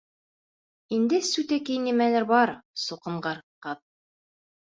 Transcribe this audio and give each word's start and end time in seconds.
Һиндә, 0.93 1.19
сүтәки, 1.27 1.75
нимәлер 1.87 2.25
бар, 2.33 2.53
суҡынғыр 2.85 3.43
ҡыҙ! 3.67 3.85